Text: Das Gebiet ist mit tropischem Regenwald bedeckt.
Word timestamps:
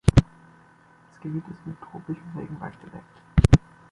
Das 0.15 1.21
Gebiet 1.21 1.43
ist 1.47 1.67
mit 1.67 1.79
tropischem 1.79 2.35
Regenwald 2.35 2.73
bedeckt. 2.81 3.21